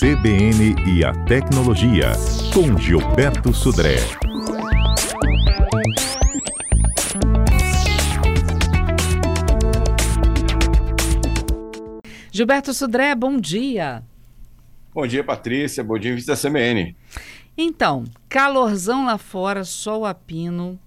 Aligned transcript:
CBN 0.00 0.76
e 0.86 1.04
a 1.04 1.12
Tecnologia, 1.26 2.12
com 2.54 2.74
Gilberto 2.78 3.52
Sudré. 3.52 3.96
Gilberto 12.32 12.72
Sudré, 12.72 13.14
bom 13.14 13.38
dia. 13.38 14.02
Bom 14.94 15.06
dia, 15.06 15.22
Patrícia. 15.22 15.84
Bom 15.84 15.98
dia, 15.98 16.14
Vista 16.14 16.34
CBN. 16.34 16.96
Então, 17.54 18.04
calorzão 18.26 19.04
lá 19.04 19.18
fora, 19.18 19.64
sol 19.64 20.06
a 20.06 20.14
pino. 20.14 20.80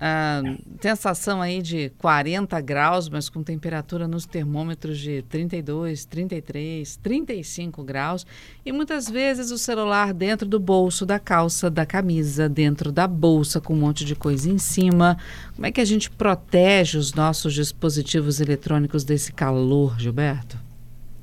Ah, 0.00 0.42
sensação 0.80 1.42
aí 1.42 1.60
de 1.60 1.90
40 1.98 2.60
graus, 2.60 3.08
mas 3.08 3.28
com 3.28 3.42
temperatura 3.42 4.06
nos 4.06 4.26
termômetros 4.26 4.96
de 4.96 5.22
32, 5.22 6.04
33, 6.04 6.96
35 6.96 7.82
graus. 7.82 8.24
E 8.64 8.70
muitas 8.70 9.10
vezes 9.10 9.50
o 9.50 9.58
celular 9.58 10.14
dentro 10.14 10.46
do 10.46 10.60
bolso 10.60 11.04
da 11.04 11.18
calça, 11.18 11.68
da 11.68 11.84
camisa, 11.84 12.48
dentro 12.48 12.92
da 12.92 13.08
bolsa, 13.08 13.60
com 13.60 13.74
um 13.74 13.80
monte 13.80 14.04
de 14.04 14.14
coisa 14.14 14.48
em 14.48 14.58
cima. 14.58 15.18
Como 15.56 15.66
é 15.66 15.72
que 15.72 15.80
a 15.80 15.84
gente 15.84 16.08
protege 16.08 16.96
os 16.96 17.12
nossos 17.12 17.52
dispositivos 17.52 18.40
eletrônicos 18.40 19.02
desse 19.02 19.32
calor, 19.32 19.98
Gilberto? 19.98 20.67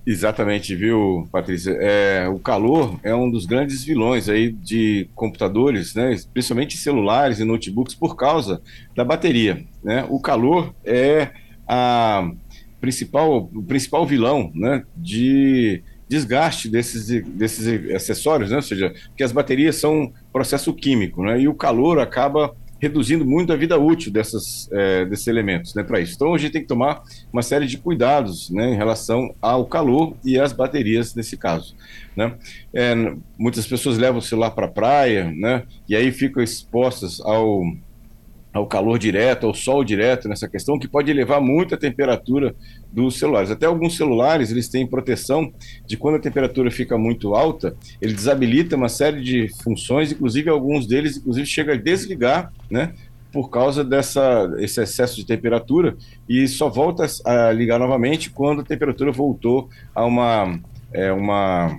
Exatamente, 0.06 0.76
viu, 0.76 1.28
Patrícia? 1.32 1.72
É, 1.80 2.30
o 2.30 2.38
calor 2.38 3.00
é 3.02 3.16
um 3.16 3.30
dos 3.30 3.48
grandes 3.48 3.84
vilões 3.84 4.30
aí 4.30 4.52
de 4.52 5.10
computadores, 5.16 5.96
né, 5.96 6.16
principalmente 6.32 6.78
celulares 6.78 7.40
e 7.40 7.44
notebooks, 7.44 7.96
por 7.96 8.16
causa 8.16 8.62
da 8.96 9.04
bateria. 9.04 9.66
Né? 9.84 10.06
O 10.08 10.20
calor 10.20 10.76
é 10.86 11.32
a 11.68 12.30
principal, 12.80 13.50
o 13.52 13.64
principal 13.64 14.06
vilão 14.06 14.52
né, 14.54 14.84
de 14.96 15.82
desgaste 16.08 16.70
desses, 16.70 17.08
desses 17.26 17.96
acessórios, 17.96 18.52
né? 18.52 18.58
ou 18.58 18.62
seja, 18.62 18.94
que 19.18 19.24
as 19.24 19.32
baterias 19.32 19.78
são 19.78 20.14
processo 20.32 20.72
químico, 20.72 21.24
né? 21.24 21.42
e 21.42 21.48
o 21.48 21.56
calor 21.56 21.98
acaba 21.98 22.56
reduzindo 22.86 23.26
muito 23.26 23.52
a 23.52 23.56
vida 23.56 23.80
útil 23.80 24.12
dessas, 24.12 24.70
é, 24.72 25.06
desses 25.06 25.26
elementos 25.26 25.74
né, 25.74 25.84
para 25.84 26.00
isso. 26.00 26.14
Então 26.14 26.36
a 26.36 26.38
gente 26.38 26.52
tem 26.52 26.62
que 26.62 26.68
tomar 26.68 27.02
uma 27.34 27.42
série 27.42 27.66
de 27.66 27.80
cuidados 27.80 28.52
né, 28.52 28.74
em 28.74 28.76
relação 28.76 29.34
ao 29.42 29.66
calor 29.66 30.16
e 30.24 30.40
às 30.40 30.54
baterias 30.54 31.16
nesse 31.16 31.36
caso. 31.36 31.76
Né? 32.16 32.36
É, 32.74 32.94
muitas 33.38 33.66
pessoas 33.66 33.98
levam 33.98 34.20
o 34.20 34.22
celular 34.22 34.52
para 34.52 34.68
a 34.68 34.72
praia 34.72 35.32
né, 35.36 35.64
e 35.90 35.96
aí 35.96 36.12
ficam 36.12 36.44
expostas 36.44 37.20
ao 37.22 37.64
ao 38.56 38.66
calor 38.66 38.98
direto, 38.98 39.46
ao 39.46 39.54
sol 39.54 39.84
direto 39.84 40.30
nessa 40.30 40.48
questão, 40.48 40.80
que 40.80 40.88
pode 40.88 41.12
elevar 41.12 41.42
muito 41.42 41.76
a 41.76 41.78
temperatura 41.78 42.56
dos 42.90 43.20
celulares. 43.20 43.52
Até 43.52 43.66
alguns 43.66 43.98
celulares, 43.98 44.50
eles 44.50 44.70
têm 44.70 44.88
proteção 44.88 45.52
de 45.86 45.98
quando 45.98 46.16
a 46.16 46.20
temperatura 46.20 46.72
fica 46.72 46.98
muito 46.98 47.36
alta, 47.36 47.76
ele 48.02 48.14
desabilita 48.14 48.78
uma 48.78 48.88
série 48.88 49.22
de 49.22 49.50
funções, 49.62 50.14
inclusive 50.14 50.50
alguns 50.50 50.88
deles, 50.88 51.18
inclusive, 51.18 51.46
chega 51.46 51.74
a 51.74 51.76
desligar, 51.76 52.54
né, 52.72 52.94
por 53.30 53.50
causa 53.50 53.84
dessa 53.84 54.50
esse 54.60 54.82
excesso 54.82 55.18
de 55.18 55.26
temperatura 55.26 55.98
e 56.28 56.48
só 56.48 56.70
volta 56.70 57.06
a 57.26 57.52
ligar 57.52 57.78
novamente 57.78 58.30
quando 58.30 58.62
a 58.62 58.64
temperatura 58.64 59.12
voltou 59.12 59.68
a 59.94 60.06
uma 60.06 60.58
é, 60.94 61.12
uma 61.12 61.78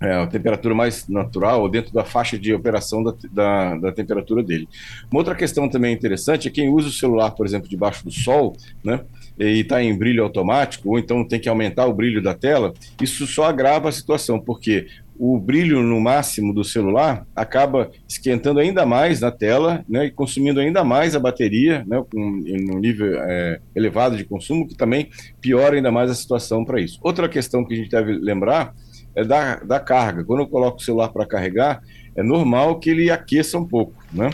é, 0.00 0.14
a 0.14 0.26
temperatura 0.26 0.74
mais 0.74 1.08
natural, 1.08 1.68
dentro 1.68 1.92
da 1.92 2.04
faixa 2.04 2.38
de 2.38 2.54
operação 2.54 3.02
da, 3.02 3.14
da, 3.32 3.76
da, 3.76 3.92
temperatura 3.92 4.42
dele. 4.42 4.68
Uma 5.10 5.20
outra 5.20 5.34
questão 5.34 5.68
também 5.68 5.92
interessante 5.92 6.48
é 6.48 6.50
quem 6.50 6.68
usa 6.68 6.88
o 6.88 6.92
celular, 6.92 7.32
por 7.32 7.46
exemplo, 7.46 7.68
debaixo 7.68 8.04
do 8.04 8.12
sol, 8.12 8.56
né? 8.84 9.00
E 9.38 9.60
está 9.60 9.82
em 9.82 9.96
brilho 9.96 10.22
automático, 10.22 10.90
ou 10.90 10.98
então 10.98 11.26
tem 11.26 11.38
que 11.38 11.48
aumentar 11.48 11.86
o 11.86 11.94
brilho 11.94 12.22
da 12.22 12.34
tela, 12.34 12.74
isso 13.00 13.26
só 13.26 13.44
agrava 13.44 13.88
a 13.88 13.92
situação, 13.92 14.40
porque 14.40 14.86
o 15.18 15.38
brilho 15.38 15.82
no 15.82 16.00
máximo 16.00 16.54
do 16.54 16.62
celular 16.62 17.26
acaba 17.34 17.90
esquentando 18.08 18.60
ainda 18.60 18.86
mais 18.86 19.20
na 19.20 19.32
tela 19.32 19.84
né, 19.88 20.06
e 20.06 20.10
consumindo 20.12 20.60
ainda 20.60 20.84
mais 20.84 21.16
a 21.16 21.18
bateria, 21.18 21.84
né, 21.88 22.02
com 22.10 22.20
um 22.20 22.78
nível 22.78 23.20
é, 23.20 23.60
elevado 23.74 24.16
de 24.16 24.24
consumo, 24.24 24.68
que 24.68 24.76
também 24.76 25.08
piora 25.40 25.74
ainda 25.74 25.90
mais 25.90 26.08
a 26.08 26.14
situação 26.14 26.64
para 26.64 26.80
isso. 26.80 27.00
Outra 27.02 27.28
questão 27.28 27.64
que 27.64 27.74
a 27.74 27.76
gente 27.76 27.90
deve 27.90 28.12
lembrar 28.12 28.72
é 29.18 29.24
da, 29.24 29.56
da 29.56 29.80
carga. 29.80 30.22
Quando 30.22 30.40
eu 30.40 30.46
coloco 30.46 30.78
o 30.78 30.82
celular 30.82 31.08
para 31.08 31.26
carregar, 31.26 31.82
é 32.14 32.22
normal 32.22 32.78
que 32.78 32.88
ele 32.88 33.10
aqueça 33.10 33.58
um 33.58 33.66
pouco, 33.66 33.92
né? 34.12 34.30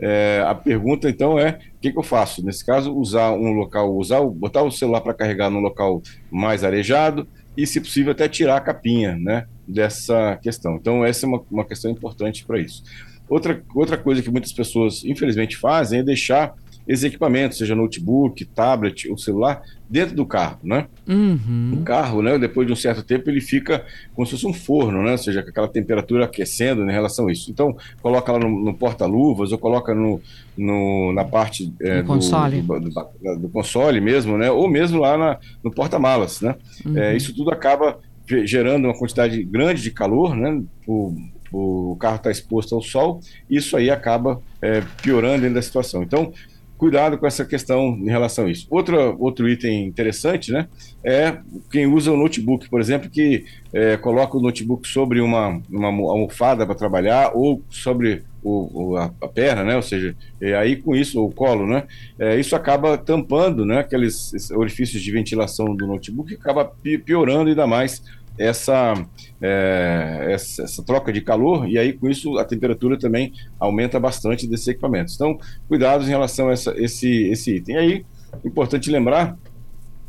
É, 0.00 0.44
a 0.46 0.54
pergunta 0.54 1.10
então 1.10 1.36
é 1.36 1.58
o 1.76 1.80
que, 1.80 1.90
que, 1.90 1.98
eu 1.98 2.04
faço 2.04 2.44
nesse 2.46 2.64
caso 2.64 2.94
usar 2.94 3.32
um 3.32 3.50
local 3.50 3.92
usar 3.96 4.20
botar 4.20 4.62
o 4.62 4.70
celular 4.70 5.00
para 5.00 5.12
carregar 5.12 5.50
num 5.50 5.58
local 5.58 6.00
mais 6.30 6.62
arejado 6.62 7.26
e 7.56 7.66
se 7.66 7.80
possível 7.80 8.12
até 8.12 8.28
tirar 8.28 8.58
a 8.58 8.60
capinha 8.60 9.16
né 9.16 9.46
dessa 9.66 10.36
questão 10.36 10.76
então 10.76 11.04
essa 11.04 11.26
é 11.26 11.28
uma, 11.28 11.42
uma 11.50 11.64
questão 11.64 11.90
importante 11.90 12.44
para 12.46 12.60
isso 12.60 12.84
outra 13.28 13.60
outra 13.74 13.98
coisa 13.98 14.22
que 14.22 14.30
muitas 14.30 14.52
pessoas 14.52 15.04
infelizmente 15.04 15.56
fazem 15.56 15.98
é 15.98 16.04
deixar 16.04 16.54
esses 16.88 17.04
equipamentos, 17.04 17.58
seja 17.58 17.74
notebook, 17.74 18.42
tablet 18.46 19.10
ou 19.10 19.18
celular, 19.18 19.62
dentro 19.88 20.16
do 20.16 20.24
carro, 20.24 20.58
né? 20.62 20.86
Uhum. 21.06 21.78
O 21.78 21.82
carro, 21.82 22.22
né, 22.22 22.38
depois 22.38 22.66
de 22.66 22.72
um 22.72 22.76
certo 22.76 23.02
tempo, 23.02 23.28
ele 23.28 23.42
fica 23.42 23.84
como 24.14 24.26
se 24.26 24.32
fosse 24.32 24.46
um 24.46 24.54
forno, 24.54 25.02
né? 25.02 25.12
Ou 25.12 25.18
seja, 25.18 25.42
com 25.42 25.50
aquela 25.50 25.68
temperatura 25.68 26.24
aquecendo 26.24 26.84
né, 26.84 26.92
em 26.92 26.94
relação 26.94 27.28
a 27.28 27.32
isso. 27.32 27.50
Então, 27.50 27.76
coloca 28.00 28.32
lá 28.32 28.38
no, 28.38 28.48
no 28.48 28.72
porta-luvas 28.72 29.52
ou 29.52 29.58
coloca 29.58 29.94
no, 29.94 30.18
no 30.56 31.12
na 31.12 31.24
parte 31.24 31.72
é, 31.80 32.00
do, 32.00 32.06
console. 32.06 32.62
Do, 32.62 32.80
do, 32.80 33.38
do, 33.38 33.48
console 33.50 34.00
mesmo, 34.00 34.38
né? 34.38 34.50
Ou 34.50 34.66
mesmo 34.66 34.98
lá 34.98 35.18
na, 35.18 35.38
no 35.62 35.70
porta-malas, 35.70 36.40
né? 36.40 36.54
Uhum. 36.86 36.96
É, 36.96 37.14
isso 37.14 37.34
tudo 37.34 37.50
acaba 37.50 37.98
gerando 38.44 38.86
uma 38.86 38.98
quantidade 38.98 39.42
grande 39.42 39.82
de 39.82 39.90
calor, 39.90 40.34
né? 40.34 40.62
O, 40.86 41.14
o 41.52 41.96
carro 41.98 42.16
está 42.16 42.30
exposto 42.30 42.74
ao 42.74 42.82
sol, 42.82 43.20
isso 43.48 43.76
aí 43.76 43.90
acaba 43.90 44.40
é, 44.60 44.82
piorando 45.02 45.46
ainda 45.46 45.58
a 45.58 45.62
situação. 45.62 46.02
Então, 46.02 46.32
cuidado 46.78 47.18
com 47.18 47.26
essa 47.26 47.44
questão 47.44 47.98
em 48.00 48.08
relação 48.08 48.46
a 48.46 48.50
isso. 48.50 48.66
Outro, 48.70 49.16
outro 49.18 49.48
item 49.48 49.84
interessante, 49.84 50.52
né, 50.52 50.68
é 51.04 51.36
quem 51.70 51.86
usa 51.86 52.12
o 52.12 52.16
notebook, 52.16 52.70
por 52.70 52.80
exemplo, 52.80 53.10
que 53.10 53.44
é, 53.72 53.96
coloca 53.96 54.38
o 54.38 54.40
notebook 54.40 54.86
sobre 54.86 55.20
uma, 55.20 55.60
uma 55.68 55.88
almofada 55.88 56.64
para 56.64 56.74
trabalhar 56.76 57.32
ou 57.34 57.62
sobre 57.68 58.22
o, 58.42 58.92
o, 58.92 58.96
a, 58.96 59.12
a, 59.20 59.28
perna, 59.28 59.64
né, 59.64 59.76
ou 59.76 59.82
seja, 59.82 60.16
aí 60.58 60.76
com 60.76 60.94
isso, 60.94 61.22
o 61.22 61.30
colo, 61.30 61.66
né, 61.66 61.82
é, 62.18 62.38
isso 62.38 62.54
acaba 62.54 62.96
tampando, 62.96 63.66
né, 63.66 63.80
aqueles 63.80 64.50
orifícios 64.52 65.02
de 65.02 65.10
ventilação 65.10 65.74
do 65.74 65.86
notebook, 65.86 66.32
acaba 66.34 66.64
piorando 67.04 67.50
ainda 67.50 67.66
mais 67.66 68.02
essa, 68.38 68.94
é, 69.40 70.28
essa, 70.30 70.62
essa, 70.62 70.82
troca 70.84 71.12
de 71.12 71.20
calor, 71.20 71.68
e 71.68 71.78
aí 71.78 71.92
com 71.92 72.08
isso 72.08 72.38
a 72.38 72.44
temperatura 72.44 72.98
também 72.98 73.32
aumenta 73.58 73.98
bastante 73.98 74.46
desses 74.46 74.68
equipamentos. 74.68 75.14
Então, 75.14 75.38
cuidados 75.66 76.06
em 76.06 76.10
relação 76.10 76.48
a 76.48 76.52
essa, 76.52 76.74
esse, 76.76 77.28
esse 77.28 77.56
item. 77.56 77.74
E 77.74 77.78
aí, 77.78 78.06
importante 78.44 78.90
lembrar 78.90 79.36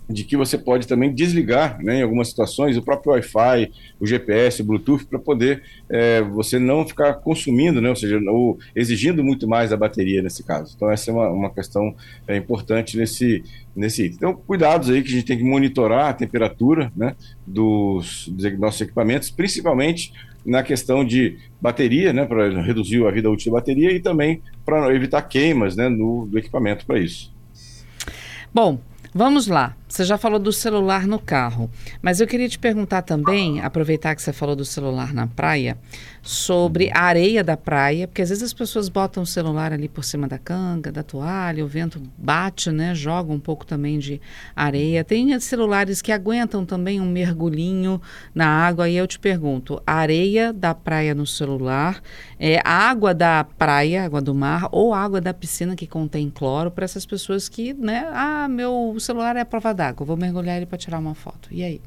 de 0.09 0.23
que 0.23 0.35
você 0.35 0.57
pode 0.57 0.87
também 0.87 1.13
desligar, 1.13 1.77
né, 1.83 1.99
em 1.99 2.01
algumas 2.01 2.29
situações, 2.29 2.75
o 2.75 2.81
próprio 2.81 3.11
Wi-Fi, 3.11 3.71
o 3.99 4.07
GPS, 4.07 4.61
o 4.61 4.65
Bluetooth, 4.65 5.05
para 5.05 5.19
poder 5.19 5.61
é, 5.87 6.21
você 6.21 6.57
não 6.57 6.85
ficar 6.87 7.13
consumindo, 7.15 7.79
né, 7.79 7.89
ou 7.89 7.95
seja, 7.95 8.19
ou 8.27 8.57
exigindo 8.75 9.23
muito 9.23 9.47
mais 9.47 9.69
da 9.69 9.77
bateria 9.77 10.23
nesse 10.23 10.43
caso. 10.43 10.73
Então, 10.75 10.91
essa 10.91 11.11
é 11.11 11.13
uma, 11.13 11.29
uma 11.29 11.49
questão 11.53 11.95
é, 12.27 12.35
importante 12.35 12.97
nesse, 12.97 13.43
nesse 13.75 14.05
item. 14.05 14.17
Então, 14.17 14.33
cuidados 14.33 14.89
aí 14.89 15.03
que 15.03 15.09
a 15.09 15.11
gente 15.11 15.25
tem 15.25 15.37
que 15.37 15.43
monitorar 15.43 16.09
a 16.09 16.13
temperatura 16.13 16.91
né, 16.95 17.15
dos, 17.45 18.27
dos 18.29 18.59
nossos 18.59 18.81
equipamentos, 18.81 19.29
principalmente 19.29 20.11
na 20.43 20.63
questão 20.63 21.05
de 21.05 21.37
bateria, 21.61 22.11
né, 22.11 22.25
para 22.25 22.61
reduzir 22.63 23.05
a 23.05 23.11
vida 23.11 23.29
útil 23.29 23.51
da 23.51 23.59
bateria 23.59 23.91
e 23.91 23.99
também 23.99 24.41
para 24.65 24.91
evitar 24.95 25.21
queimas 25.21 25.75
né, 25.75 25.87
no, 25.87 26.25
do 26.25 26.39
equipamento 26.39 26.85
para 26.85 26.97
isso. 26.97 27.31
Bom, 28.51 28.79
Vamos 29.13 29.47
lá. 29.47 29.75
Você 29.87 30.03
já 30.03 30.19
falou 30.19 30.37
do 30.37 30.53
celular 30.53 31.07
no 31.07 31.17
carro, 31.17 31.67
mas 31.99 32.21
eu 32.21 32.27
queria 32.27 32.47
te 32.47 32.59
perguntar 32.59 33.01
também, 33.01 33.59
aproveitar 33.59 34.15
que 34.15 34.21
você 34.21 34.31
falou 34.31 34.56
do 34.56 34.63
celular 34.63 35.11
na 35.15 35.25
praia, 35.25 35.79
sobre 36.21 36.91
a 36.94 37.01
areia 37.01 37.44
da 37.44 37.57
praia, 37.57 38.07
porque 38.07 38.21
às 38.21 38.29
vezes 38.29 38.44
as 38.44 38.53
pessoas 38.53 38.88
botam 38.88 39.23
o 39.23 39.25
celular 39.25 39.73
ali 39.73 39.89
por 39.89 40.03
cima 40.03 40.27
da 40.27 40.38
canga, 40.38 40.91
da 40.91 41.01
toalha, 41.01 41.65
o 41.65 41.67
vento 41.67 42.00
bate, 42.15 42.71
né? 42.71 42.94
Joga 42.94 43.33
um 43.33 43.39
pouco 43.39 43.65
também 43.65 43.97
de 43.97 44.21
areia. 44.56 45.03
Tem 45.03 45.39
celulares 45.39 46.03
que 46.03 46.12
aguentam 46.12 46.63
também 46.63 47.01
um 47.01 47.09
mergulhinho 47.09 48.00
na 48.35 48.47
água. 48.47 48.88
E 48.88 48.95
eu 48.95 49.07
te 49.07 49.17
pergunto: 49.17 49.81
a 49.88 49.94
areia 49.94 50.53
da 50.53 50.75
praia 50.75 51.15
no 51.15 51.25
celular 51.25 52.00
é 52.39 52.62
a 52.63 52.89
água 52.89 53.12
da 53.12 53.44
praia, 53.44 54.05
água 54.05 54.21
do 54.21 54.35
mar, 54.35 54.69
ou 54.71 54.94
água 54.94 55.19
da 55.19 55.33
piscina 55.33 55.75
que 55.75 55.88
contém 55.88 56.29
cloro 56.29 56.69
para 56.69 56.85
essas 56.85 57.07
pessoas 57.07 57.50
que, 57.50 57.73
né? 57.73 58.07
Ah, 58.13 58.47
meu 58.47 58.99
celular 59.00 59.36
é 59.36 59.42
a 59.42 59.46
prova 59.46 59.74
d'água, 59.74 60.06
vou 60.06 60.18
mergulhar 60.18 60.57
ele 60.57 60.66
para 60.66 60.78
tirar 60.78 61.00
uma 61.00 61.16
foto. 61.16 61.50
E 61.51 61.63
aí? 61.63 61.81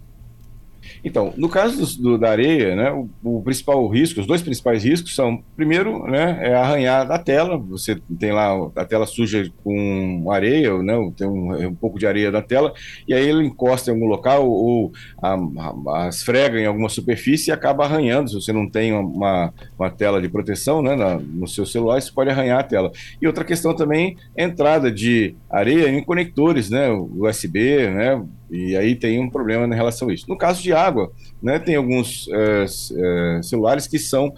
Então, 1.04 1.32
no 1.36 1.48
caso 1.48 2.00
do, 2.00 2.18
da 2.18 2.30
areia, 2.30 2.74
né, 2.74 2.90
o, 2.92 3.08
o, 3.22 3.42
principal 3.42 3.86
risco, 3.88 4.20
os 4.20 4.26
dois 4.26 4.42
principais 4.42 4.84
riscos 4.84 5.14
são, 5.14 5.42
primeiro, 5.56 6.06
né, 6.06 6.38
é 6.42 6.54
arranhar 6.54 7.06
da 7.06 7.18
tela. 7.18 7.56
Você 7.56 8.00
tem 8.18 8.32
lá 8.32 8.52
a 8.76 8.84
tela 8.84 9.06
suja 9.06 9.50
com 9.62 10.30
areia, 10.30 10.76
né, 10.82 10.94
tem 11.16 11.26
um, 11.26 11.68
um 11.68 11.74
pouco 11.74 11.98
de 11.98 12.06
areia 12.06 12.30
na 12.30 12.42
tela, 12.42 12.72
e 13.06 13.14
aí 13.14 13.28
ele 13.28 13.44
encosta 13.44 13.90
em 13.90 13.94
algum 13.94 14.06
local 14.06 14.48
ou 14.48 14.92
a, 15.20 15.34
a, 15.34 16.04
a 16.04 16.08
esfrega 16.08 16.58
em 16.58 16.66
alguma 16.66 16.88
superfície 16.88 17.50
e 17.50 17.52
acaba 17.52 17.84
arranhando. 17.84 18.30
Se 18.30 18.34
você 18.34 18.52
não 18.52 18.68
tem 18.68 18.92
uma, 18.92 19.52
uma 19.78 19.90
tela 19.90 20.20
de 20.20 20.28
proteção 20.28 20.82
né, 20.82 20.94
na, 20.94 21.18
no 21.18 21.46
seu 21.46 21.66
celular, 21.66 21.98
isso 21.98 22.14
pode 22.14 22.30
arranhar 22.30 22.60
a 22.60 22.64
tela. 22.64 22.92
E 23.20 23.26
outra 23.26 23.44
questão 23.44 23.74
também, 23.74 24.16
entrada 24.36 24.90
de 24.90 25.34
areia 25.50 25.88
em 25.88 26.02
conectores, 26.02 26.70
né, 26.70 26.90
USB, 26.90 27.88
né, 27.88 28.22
e 28.52 28.76
aí 28.76 28.94
tem 28.94 29.18
um 29.18 29.30
problema 29.30 29.66
em 29.66 29.74
relação 29.76 30.10
a 30.10 30.14
isso. 30.14 30.26
No 30.28 30.36
caso 30.36 30.62
de 30.62 30.74
água, 30.74 31.10
né, 31.42 31.58
tem 31.58 31.74
alguns 31.74 32.28
é, 32.28 32.64
é, 32.64 33.42
celulares 33.42 33.86
que 33.86 33.98
são 33.98 34.32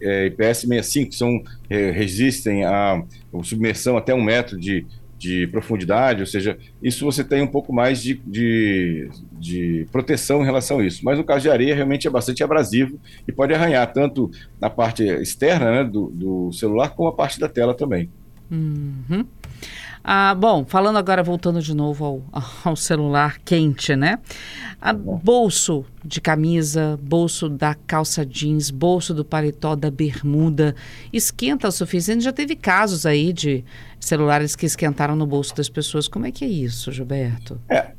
é, 0.00 0.26
IPS 0.26 0.60
65, 0.60 1.10
que 1.10 1.16
são, 1.16 1.42
resistem 1.68 2.64
à 2.64 3.02
submersão 3.42 3.96
até 3.96 4.14
um 4.14 4.22
metro 4.22 4.56
de, 4.56 4.86
de 5.18 5.48
profundidade, 5.48 6.20
ou 6.20 6.26
seja, 6.26 6.56
isso 6.80 7.04
você 7.04 7.24
tem 7.24 7.42
um 7.42 7.48
pouco 7.48 7.72
mais 7.72 8.00
de, 8.00 8.22
de, 8.24 9.10
de, 9.32 9.86
proteção 9.90 10.40
em 10.40 10.44
relação 10.44 10.78
a 10.78 10.86
isso. 10.86 11.04
Mas 11.04 11.18
no 11.18 11.24
caso 11.24 11.42
de 11.42 11.50
areia, 11.50 11.74
realmente 11.74 12.06
é 12.06 12.10
bastante 12.10 12.44
abrasivo 12.44 12.98
e 13.26 13.32
pode 13.32 13.52
arranhar 13.52 13.92
tanto 13.92 14.30
na 14.60 14.70
parte 14.70 15.02
externa 15.02 15.72
né, 15.72 15.84
do, 15.84 16.10
do 16.10 16.52
celular 16.52 16.90
como 16.90 17.08
a 17.08 17.12
parte 17.12 17.40
da 17.40 17.48
tela 17.48 17.74
também. 17.74 18.08
Uhum. 18.50 19.26
Ah, 20.02 20.34
bom, 20.34 20.64
falando 20.64 20.96
agora, 20.96 21.22
voltando 21.22 21.60
de 21.60 21.74
novo 21.74 22.04
ao, 22.04 22.44
ao 22.64 22.76
celular 22.76 23.38
quente, 23.44 23.94
né? 23.94 24.18
A 24.80 24.92
bolso 24.92 25.84
de 26.04 26.20
camisa, 26.20 26.98
bolso 27.02 27.48
da 27.48 27.74
calça 27.74 28.24
jeans, 28.24 28.70
bolso 28.70 29.12
do 29.12 29.24
paletó 29.24 29.74
da 29.74 29.90
bermuda, 29.90 30.74
esquenta 31.12 31.68
o 31.68 31.72
suficiente? 31.72 32.24
Já 32.24 32.32
teve 32.32 32.54
casos 32.54 33.04
aí 33.04 33.32
de 33.32 33.64
celulares 33.98 34.54
que 34.54 34.66
esquentaram 34.66 35.16
no 35.16 35.26
bolso 35.26 35.54
das 35.54 35.68
pessoas. 35.68 36.06
Como 36.06 36.26
é 36.26 36.30
que 36.30 36.44
é 36.44 36.48
isso, 36.48 36.92
Gilberto? 36.92 37.60
É, 37.68 37.92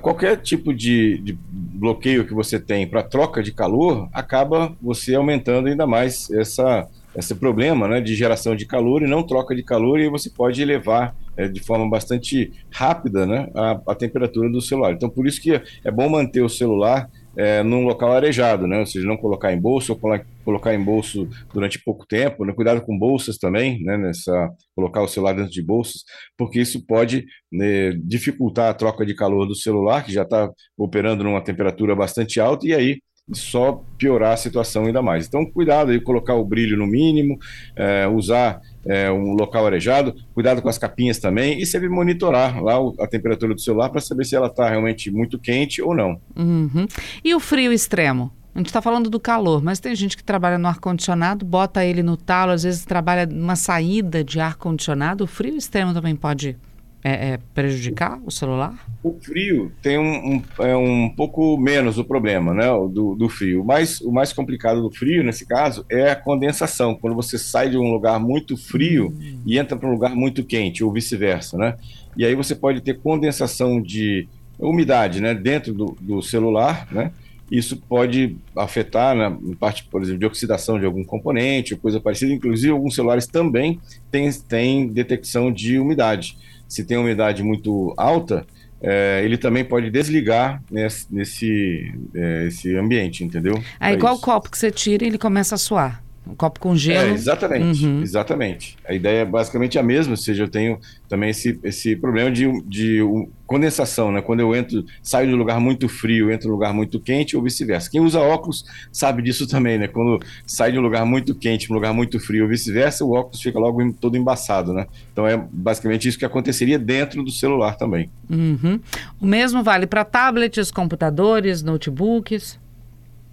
qualquer 0.00 0.38
tipo 0.38 0.72
de, 0.72 1.18
de, 1.18 1.38
bloqueio 1.50 2.26
que 2.26 2.32
você 2.32 2.58
tem 2.58 2.86
para 2.88 3.02
troca 3.02 3.42
de 3.42 3.52
calor 3.52 4.08
acaba 4.12 4.74
você 4.80 5.14
aumentando 5.14 5.68
ainda 5.68 5.86
mais 5.86 6.30
essa, 6.30 6.88
esse 7.16 7.34
problema 7.34 7.86
né, 7.86 8.00
de 8.00 8.14
geração 8.14 8.56
de 8.56 8.66
calor 8.66 9.02
e 9.02 9.06
não 9.06 9.22
troca 9.22 9.54
de 9.54 9.62
calor 9.62 10.00
e 10.00 10.08
você 10.08 10.30
pode 10.30 10.60
elevar 10.60 11.14
é, 11.36 11.48
de 11.48 11.60
forma 11.60 11.88
bastante 11.88 12.52
rápida 12.70 13.26
né, 13.26 13.48
a, 13.54 13.80
a, 13.88 13.94
temperatura 13.94 14.50
do 14.50 14.60
celular. 14.60 14.92
Então, 14.92 15.08
por 15.08 15.26
isso 15.26 15.40
que 15.40 15.60
é 15.84 15.90
bom 15.90 16.08
manter 16.08 16.42
o 16.42 16.48
celular 16.48 17.08
é, 17.36 17.62
num 17.62 17.84
local 17.84 18.12
arejado, 18.12 18.66
né? 18.66 18.78
ou 18.78 18.86
seja, 18.86 19.06
não 19.06 19.16
colocar 19.16 19.52
em 19.52 19.60
bolso 19.60 19.92
ou 19.92 20.20
colocar 20.44 20.74
em 20.74 20.82
bolso 20.82 21.28
durante 21.52 21.82
pouco 21.82 22.06
tempo. 22.06 22.44
Né? 22.44 22.52
Cuidado 22.52 22.80
com 22.82 22.96
bolsas 22.96 23.38
também, 23.38 23.82
né? 23.82 23.96
Nessa, 23.96 24.50
colocar 24.74 25.02
o 25.02 25.08
celular 25.08 25.34
dentro 25.34 25.50
de 25.50 25.62
bolsas, 25.62 26.02
porque 26.36 26.60
isso 26.60 26.84
pode 26.86 27.24
né, 27.50 27.92
dificultar 28.04 28.70
a 28.70 28.74
troca 28.74 29.04
de 29.04 29.14
calor 29.14 29.46
do 29.46 29.54
celular, 29.54 30.04
que 30.04 30.12
já 30.12 30.22
está 30.22 30.48
operando 30.78 31.24
numa 31.24 31.42
temperatura 31.42 31.96
bastante 31.96 32.38
alta, 32.38 32.66
e 32.66 32.74
aí 32.74 33.00
só 33.32 33.82
piorar 33.96 34.32
a 34.32 34.36
situação 34.36 34.84
ainda 34.84 35.00
mais. 35.00 35.26
Então, 35.26 35.46
cuidado 35.46 35.90
aí, 35.90 36.00
colocar 36.00 36.34
o 36.34 36.44
brilho 36.44 36.76
no 36.76 36.86
mínimo, 36.86 37.38
é, 37.74 38.06
usar 38.06 38.60
é, 38.84 39.10
um 39.10 39.32
local 39.32 39.66
arejado, 39.66 40.14
cuidado 40.34 40.60
com 40.60 40.68
as 40.68 40.76
capinhas 40.76 41.18
também 41.18 41.58
e 41.60 41.64
sempre 41.64 41.88
monitorar 41.88 42.62
lá 42.62 42.74
a 43.00 43.06
temperatura 43.06 43.54
do 43.54 43.60
celular 43.60 43.88
para 43.88 44.00
saber 44.00 44.24
se 44.24 44.36
ela 44.36 44.48
está 44.48 44.68
realmente 44.68 45.10
muito 45.10 45.38
quente 45.38 45.80
ou 45.80 45.94
não. 45.94 46.20
Uhum. 46.36 46.86
E 47.24 47.34
o 47.34 47.40
frio 47.40 47.72
extremo? 47.72 48.30
A 48.54 48.58
gente 48.58 48.66
está 48.66 48.80
falando 48.80 49.10
do 49.10 49.18
calor, 49.18 49.60
mas 49.62 49.80
tem 49.80 49.96
gente 49.96 50.16
que 50.16 50.22
trabalha 50.22 50.58
no 50.58 50.68
ar-condicionado, 50.68 51.44
bota 51.44 51.84
ele 51.84 52.04
no 52.04 52.16
talo, 52.16 52.52
às 52.52 52.62
vezes 52.62 52.84
trabalha 52.84 53.26
numa 53.26 53.56
saída 53.56 54.22
de 54.22 54.38
ar-condicionado. 54.38 55.24
O 55.24 55.26
frio 55.26 55.56
extremo 55.56 55.92
também 55.92 56.14
pode 56.14 56.56
é, 57.04 57.32
é, 57.32 57.38
prejudicar 57.52 58.18
o 58.24 58.30
celular? 58.30 58.74
O 59.02 59.12
frio 59.20 59.70
tem 59.82 59.98
um, 59.98 60.36
um, 60.36 60.42
é 60.60 60.74
um 60.74 61.10
pouco 61.10 61.58
menos 61.58 61.98
o 61.98 62.04
problema 62.04 62.54
né, 62.54 62.66
do, 62.90 63.14
do 63.14 63.28
frio. 63.28 63.62
Mas 63.62 64.00
o 64.00 64.10
mais 64.10 64.32
complicado 64.32 64.80
do 64.80 64.90
frio, 64.90 65.22
nesse 65.22 65.44
caso, 65.44 65.84
é 65.90 66.10
a 66.10 66.16
condensação. 66.16 66.94
Quando 66.94 67.14
você 67.14 67.36
sai 67.36 67.68
de 67.68 67.76
um 67.76 67.92
lugar 67.92 68.18
muito 68.18 68.56
frio 68.56 69.08
hum. 69.08 69.40
e 69.44 69.58
entra 69.58 69.76
para 69.76 69.86
um 69.86 69.92
lugar 69.92 70.16
muito 70.16 70.42
quente, 70.42 70.82
ou 70.82 70.90
vice-versa. 70.90 71.58
Né? 71.58 71.76
E 72.16 72.24
aí 72.24 72.34
você 72.34 72.54
pode 72.54 72.80
ter 72.80 72.98
condensação 72.98 73.82
de 73.82 74.26
umidade 74.58 75.20
né, 75.20 75.34
dentro 75.34 75.74
do, 75.74 75.96
do 76.00 76.22
celular, 76.22 76.88
né? 76.90 77.12
Isso 77.50 77.76
pode 77.76 78.36
afetar 78.56 79.14
na 79.14 79.36
parte, 79.60 79.84
por 79.84 80.00
exemplo, 80.00 80.20
de 80.20 80.26
oxidação 80.26 80.80
de 80.80 80.86
algum 80.86 81.04
componente 81.04 81.76
coisa 81.76 82.00
parecida. 82.00 82.32
Inclusive, 82.32 82.72
alguns 82.72 82.94
celulares 82.94 83.26
também 83.26 83.78
têm, 84.10 84.32
têm 84.32 84.88
detecção 84.88 85.52
de 85.52 85.78
umidade 85.78 86.38
se 86.74 86.82
tem 86.82 86.96
umidade 86.96 87.40
muito 87.40 87.94
alta, 87.96 88.44
é, 88.82 89.22
ele 89.24 89.38
também 89.38 89.64
pode 89.64 89.90
desligar 89.90 90.60
nesse, 90.68 91.06
nesse 91.08 91.94
é, 92.12 92.76
ambiente, 92.76 93.22
entendeu? 93.22 93.62
Aí 93.78 93.96
qual 93.96 94.18
copo 94.18 94.50
que 94.50 94.58
você 94.58 94.72
tira 94.72 95.04
e 95.04 95.06
ele 95.06 95.16
começa 95.16 95.54
a 95.54 95.58
suar? 95.58 96.02
Um 96.26 96.34
copo 96.34 96.58
com 96.58 96.74
gelo. 96.74 97.10
É, 97.10 97.12
exatamente, 97.12 97.84
uhum. 97.84 98.02
exatamente. 98.02 98.76
A 98.88 98.94
ideia 98.94 99.20
é 99.20 99.24
basicamente 99.24 99.78
a 99.78 99.82
mesma, 99.82 100.12
ou 100.12 100.16
seja, 100.16 100.44
eu 100.44 100.48
tenho 100.48 100.78
também 101.06 101.30
esse, 101.30 101.58
esse 101.62 101.94
problema 101.94 102.30
de, 102.30 102.50
de 102.62 103.00
condensação, 103.46 104.10
né? 104.10 104.22
Quando 104.22 104.40
eu 104.40 104.54
entro, 104.54 104.84
saio 105.02 105.28
de 105.28 105.34
um 105.34 105.36
lugar 105.36 105.60
muito 105.60 105.86
frio, 105.86 106.32
entro 106.32 106.48
em 106.48 106.50
um 106.50 106.54
lugar 106.54 106.72
muito 106.72 106.98
quente 106.98 107.36
ou 107.36 107.42
vice-versa. 107.42 107.90
Quem 107.90 108.00
usa 108.00 108.20
óculos 108.20 108.64
sabe 108.90 109.22
disso 109.22 109.46
também, 109.46 109.76
né? 109.76 109.86
Quando 109.86 110.18
sai 110.46 110.72
de 110.72 110.78
um 110.78 110.82
lugar 110.82 111.04
muito 111.04 111.34
quente 111.34 111.66
para 111.66 111.74
um 111.74 111.78
lugar 111.78 111.92
muito 111.92 112.18
frio 112.18 112.44
ou 112.44 112.48
vice-versa, 112.48 113.04
o 113.04 113.12
óculos 113.12 113.42
fica 113.42 113.58
logo 113.58 113.92
todo 114.00 114.16
embaçado, 114.16 114.72
né? 114.72 114.86
Então 115.12 115.26
é 115.26 115.36
basicamente 115.36 116.08
isso 116.08 116.18
que 116.18 116.24
aconteceria 116.24 116.78
dentro 116.78 117.22
do 117.22 117.30
celular 117.30 117.76
também. 117.76 118.08
Uhum. 118.30 118.80
O 119.20 119.26
mesmo 119.26 119.62
vale 119.62 119.86
para 119.86 120.04
tablets, 120.04 120.70
computadores, 120.70 121.62
notebooks? 121.62 122.58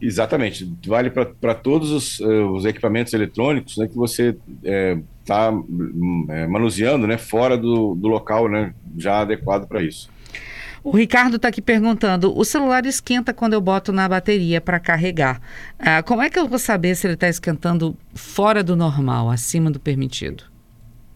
Exatamente. 0.01 0.67
Vale 0.85 1.11
para 1.11 1.53
todos 1.53 1.91
os, 1.91 2.19
uh, 2.19 2.51
os, 2.53 2.65
equipamentos 2.65 3.13
eletrônicos 3.13 3.77
né, 3.77 3.87
que 3.87 3.95
você 3.95 4.35
está 5.19 5.53
é, 6.29 6.41
é, 6.41 6.47
manuseando 6.47 7.05
né, 7.05 7.17
fora 7.17 7.55
do, 7.55 7.93
do 7.93 8.07
local 8.07 8.49
né, 8.49 8.73
já 8.97 9.21
adequado 9.21 9.67
para 9.67 9.83
isso. 9.83 10.09
O 10.83 10.89
Ricardo 10.97 11.35
está 11.35 11.49
aqui 11.49 11.61
perguntando: 11.61 12.35
o 12.35 12.43
celular 12.43 12.85
esquenta 12.87 13.31
quando 13.31 13.53
eu 13.53 13.61
boto 13.61 13.91
na 13.91 14.09
bateria 14.09 14.59
para 14.59 14.79
carregar. 14.79 15.39
Ah, 15.77 16.01
como 16.01 16.23
é 16.23 16.29
que 16.29 16.39
eu 16.39 16.47
vou 16.47 16.57
saber 16.57 16.95
se 16.95 17.05
ele 17.05 17.13
está 17.13 17.29
esquentando 17.29 17.95
fora 18.15 18.63
do 18.63 18.75
normal, 18.75 19.29
acima 19.29 19.69
do 19.69 19.79
permitido? 19.79 20.50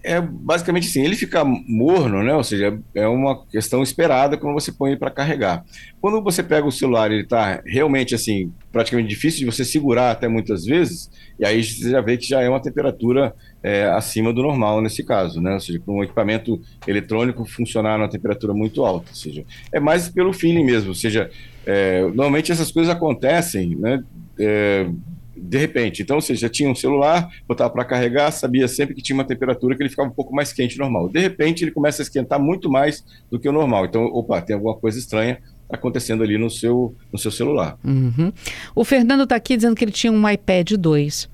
É 0.06 0.22
basicamente 0.22 0.88
assim, 0.88 1.04
ele 1.04 1.16
fica 1.16 1.44
morno, 1.44 2.22
né? 2.22 2.36
Ou 2.36 2.44
seja, 2.44 2.78
é 2.94 3.08
uma 3.08 3.44
questão 3.48 3.82
esperada 3.82 4.38
quando 4.38 4.54
você 4.54 4.72
põe 4.72 4.92
ele 4.92 5.00
para 5.00 5.10
carregar. 5.10 5.66
Quando 6.00 6.22
você 6.22 6.44
pega 6.44 6.68
o 6.68 6.72
celular, 6.72 7.12
ele 7.12 7.24
está 7.24 7.62
realmente 7.66 8.14
assim, 8.14 8.54
praticamente 8.72 9.10
difícil 9.10 9.40
de 9.40 9.46
você 9.46 9.66
segurar 9.66 10.12
até 10.12 10.28
muitas 10.28 10.64
vezes, 10.64 11.10
e 11.40 11.46
aí 11.46 11.64
você 11.64 11.90
já 11.90 12.02
vê 12.02 12.18
que 12.18 12.28
já 12.28 12.42
é 12.42 12.48
uma 12.48 12.62
temperatura 12.62 13.34
é, 13.64 13.86
acima 13.88 14.32
do 14.32 14.44
normal 14.44 14.80
nesse 14.82 15.04
caso, 15.04 15.42
né? 15.42 15.54
Ou 15.54 15.60
seja, 15.60 15.80
para 15.80 15.94
um 15.94 16.04
equipamento 16.04 16.62
eletrônico 16.88 17.44
funcionar 17.44 17.98
numa 17.98 18.10
temperatura 18.10 18.54
muito 18.54 18.86
alta, 18.86 19.10
ou 19.10 19.16
seja, 19.16 19.44
é 19.74 19.80
mais 19.80 20.08
pelo 20.08 20.32
feeling 20.32 20.64
mesmo, 20.64 20.90
ou 20.90 20.96
seja, 20.96 21.32
é, 21.66 22.02
normalmente 22.02 22.52
essas 22.52 22.72
coisas 22.72 22.94
acontecem, 22.94 23.76
né? 23.76 24.04
É, 24.40 24.88
de 25.36 25.58
repente. 25.58 26.02
Então, 26.02 26.20
você 26.20 26.36
já 26.36 26.50
tinha 26.50 26.70
um 26.70 26.76
celular, 26.76 27.30
botava 27.48 27.70
para 27.70 27.86
carregar, 27.86 28.32
sabia 28.32 28.68
sempre 28.68 28.96
que 28.96 29.02
tinha 29.02 29.16
uma 29.16 29.24
temperatura 29.24 29.76
que 29.76 29.84
ele 29.84 29.90
ficava 29.90 30.10
um 30.10 30.14
pouco 30.14 30.34
mais 30.34 30.54
quente 30.54 30.78
normal. 30.78 31.10
De 31.10 31.20
repente, 31.20 31.64
ele 31.64 31.72
começa 31.72 32.02
a 32.02 32.04
esquentar 32.04 32.40
muito 32.40 32.70
mais 32.70 33.04
do 33.30 33.40
que 33.40 33.48
o 33.48 33.52
normal. 33.52 33.86
Então, 33.86 34.06
opa, 34.06 34.42
tem 34.42 34.56
alguma 34.56 34.76
coisa 34.76 34.98
estranha 34.98 35.40
acontecendo 35.70 36.24
ali 36.24 36.38
no 36.38 36.50
seu, 36.50 36.96
no 37.12 37.18
seu 37.18 37.32
celular. 37.32 37.78
Uhum. 37.84 38.32
O 38.76 38.84
Fernando 38.84 39.24
está 39.24 39.36
aqui 39.36 39.56
dizendo 39.56 39.76
que 39.76 39.84
ele 39.84 39.92
tinha 39.92 40.12
um 40.12 40.30
iPad 40.30 40.72
2. 40.72 41.30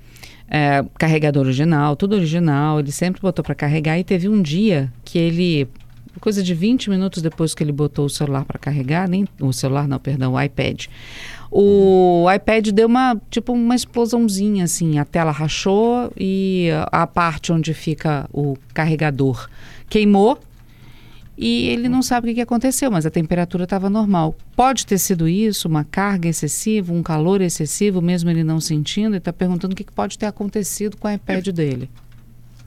É, 0.54 0.84
carregador 0.98 1.46
original, 1.46 1.96
tudo 1.96 2.14
original, 2.14 2.78
ele 2.78 2.92
sempre 2.92 3.22
botou 3.22 3.42
para 3.42 3.54
carregar 3.54 3.98
e 3.98 4.04
teve 4.04 4.28
um 4.28 4.42
dia 4.42 4.92
que 5.02 5.18
ele 5.18 5.66
coisa 6.20 6.42
de 6.42 6.54
20 6.54 6.90
minutos 6.90 7.22
depois 7.22 7.54
que 7.54 7.64
ele 7.64 7.72
botou 7.72 8.04
o 8.04 8.10
celular 8.10 8.44
para 8.44 8.58
carregar, 8.58 9.08
nem 9.08 9.26
o 9.40 9.52
celular 9.52 9.88
não, 9.88 9.98
perdão, 9.98 10.34
o 10.34 10.40
iPad. 10.40 10.86
O 11.54 12.24
iPad 12.34 12.68
deu 12.70 12.88
uma, 12.88 13.20
tipo, 13.30 13.52
uma 13.52 13.74
explosãozinha, 13.74 14.64
assim, 14.64 14.98
a 14.98 15.04
tela 15.04 15.30
rachou 15.30 16.10
e 16.16 16.70
a 16.90 17.06
parte 17.06 17.52
onde 17.52 17.74
fica 17.74 18.26
o 18.32 18.56
carregador 18.72 19.50
queimou 19.90 20.38
e 21.36 21.68
ele 21.68 21.88
não 21.88 22.02
sabe 22.02 22.30
o 22.30 22.34
que 22.34 22.40
aconteceu, 22.40 22.90
mas 22.90 23.04
a 23.04 23.10
temperatura 23.10 23.64
estava 23.64 23.90
normal. 23.90 24.34
Pode 24.54 24.86
ter 24.86 24.98
sido 24.98 25.28
isso, 25.28 25.66
uma 25.66 25.82
carga 25.82 26.28
excessiva, 26.28 26.92
um 26.92 27.02
calor 27.02 27.40
excessivo, 27.40 28.00
mesmo 28.00 28.30
ele 28.30 28.44
não 28.44 28.60
sentindo, 28.60 29.16
e 29.16 29.18
está 29.18 29.32
perguntando 29.32 29.72
o 29.72 29.76
que 29.76 29.84
pode 29.84 30.18
ter 30.18 30.26
acontecido 30.26 30.96
com 30.96 31.08
o 31.08 31.10
iPad 31.10 31.48
dele. 31.48 31.90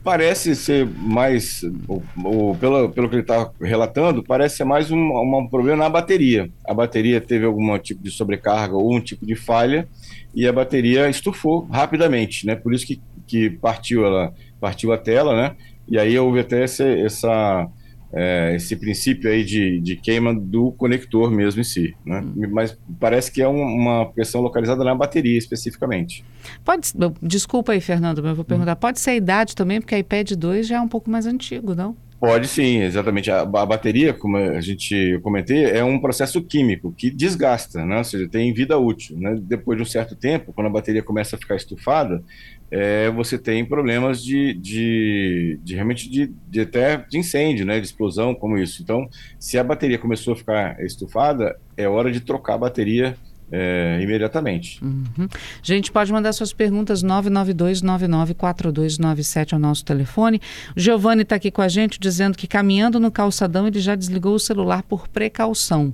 Parece 0.05 0.55
ser 0.55 0.85
mais, 0.85 1.63
ou, 1.87 2.03
ou, 2.23 2.55
pelo, 2.55 2.89
pelo 2.89 3.09
que 3.09 3.15
ele 3.15 3.23
está 3.23 3.49
relatando, 3.59 4.23
parece 4.23 4.57
ser 4.57 4.63
mais 4.63 4.91
um, 4.91 4.97
um, 4.97 5.47
problema 5.49 5.77
na 5.77 5.89
bateria. 5.89 6.47
A 6.63 6.75
bateria 6.75 7.19
teve 7.19 7.43
algum 7.43 7.75
tipo 7.79 8.03
de 8.03 8.11
sobrecarga 8.11 8.75
ou 8.75 8.95
um 8.95 9.01
tipo 9.01 9.25
de 9.25 9.35
falha 9.35 9.87
e 10.35 10.47
a 10.47 10.53
bateria 10.53 11.09
estufou 11.09 11.65
rapidamente, 11.71 12.45
né? 12.45 12.55
Por 12.55 12.71
isso 12.71 12.85
que, 12.85 13.01
que 13.25 13.49
partiu 13.49 14.05
ela 14.05 14.31
partiu 14.61 14.93
a 14.93 14.97
tela, 14.97 15.35
né? 15.35 15.55
E 15.89 15.97
aí 15.97 16.17
houve 16.19 16.39
até 16.39 16.63
essa, 16.63 16.83
essa 16.83 17.67
é, 18.13 18.55
esse 18.55 18.75
princípio 18.75 19.29
aí 19.29 19.43
de, 19.43 19.79
de 19.79 19.95
queima 19.95 20.33
do 20.33 20.71
conector 20.71 21.29
mesmo 21.31 21.61
em 21.61 21.63
si, 21.63 21.95
né? 22.05 22.21
Hum. 22.21 22.49
Mas 22.51 22.77
parece 22.99 23.31
que 23.31 23.41
é 23.41 23.47
um, 23.47 23.61
uma 23.61 24.11
questão 24.13 24.41
localizada 24.41 24.83
na 24.83 24.95
bateria 24.95 25.37
especificamente. 25.37 26.23
Pode, 26.63 26.91
desculpa 27.21 27.73
aí, 27.73 27.81
Fernando, 27.81 28.21
mas 28.21 28.29
eu 28.29 28.35
vou 28.35 28.45
perguntar, 28.45 28.73
hum. 28.73 28.79
pode 28.79 28.99
ser 28.99 29.11
a 29.11 29.15
idade 29.15 29.55
também, 29.55 29.79
porque 29.81 29.95
a 29.95 29.99
iPad 29.99 30.31
2 30.31 30.67
já 30.67 30.77
é 30.77 30.81
um 30.81 30.87
pouco 30.87 31.09
mais 31.09 31.25
antigo, 31.25 31.75
não? 31.75 31.95
Pode 32.25 32.47
sim, 32.47 32.81
exatamente. 32.81 33.29
A, 33.29 33.41
a, 33.41 33.65
bateria, 33.65 34.13
como 34.13 34.35
a 34.37 34.59
gente 34.59 35.19
comentei, 35.21 35.65
é 35.65 35.83
um 35.83 35.99
processo 35.99 36.41
químico 36.41 36.91
que 36.91 37.11
desgasta, 37.11 37.85
né? 37.85 37.99
ou 37.99 38.03
seja, 38.03 38.27
tem 38.27 38.51
vida 38.51 38.77
útil. 38.77 39.15
Né? 39.19 39.37
Depois 39.39 39.77
de 39.77 39.83
um 39.83 39.85
certo 39.85 40.15
tempo, 40.15 40.51
quando 40.51 40.67
a 40.67 40.71
bateria 40.71 41.03
começa 41.03 41.35
a 41.35 41.39
ficar 41.39 41.55
estufada, 41.55 42.23
é, 42.71 43.11
você 43.11 43.37
tem 43.37 43.63
problemas 43.63 44.23
de, 44.23 44.53
de, 44.55 45.59
de 45.63 45.75
realmente 45.75 46.09
de, 46.09 46.33
de, 46.49 46.61
até 46.61 46.97
de 46.97 47.17
incêndio, 47.17 47.65
né, 47.65 47.79
de 47.79 47.85
explosão, 47.85 48.33
como 48.33 48.57
isso. 48.57 48.81
Então, 48.81 49.07
se 49.39 49.57
a 49.57 49.63
bateria 49.63 49.99
começou 49.99 50.33
a 50.33 50.35
ficar 50.35 50.83
estufada, 50.83 51.55
é 51.77 51.87
hora 51.87 52.11
de 52.11 52.21
trocar 52.21 52.55
a 52.55 52.59
bateria 52.59 53.15
é, 53.51 53.99
imediatamente. 54.01 54.83
Uhum. 54.83 55.27
Gente, 55.61 55.91
pode 55.91 56.11
mandar 56.11 56.33
suas 56.33 56.51
perguntas 56.53 57.03
992994297 57.03 59.53
ao 59.53 59.59
nosso 59.59 59.85
telefone. 59.85 60.41
O 60.75 60.79
Giovanni 60.79 61.21
está 61.21 61.35
aqui 61.35 61.51
com 61.51 61.61
a 61.61 61.67
gente 61.67 61.99
dizendo 61.99 62.35
que 62.37 62.47
caminhando 62.47 62.99
no 62.99 63.11
calçadão 63.11 63.67
ele 63.67 63.79
já 63.79 63.93
desligou 63.95 64.33
o 64.35 64.39
celular 64.39 64.81
por 64.83 65.07
precaução. 65.07 65.93